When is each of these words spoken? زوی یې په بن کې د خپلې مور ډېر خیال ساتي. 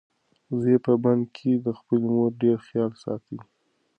زوی 0.59 0.75
یې 0.79 0.83
په 0.85 0.93
بن 1.03 1.19
کې 1.35 1.51
د 1.65 1.67
خپلې 1.79 2.07
مور 2.15 2.31
ډېر 2.43 2.57
خیال 2.67 2.91
ساتي. 3.03 3.37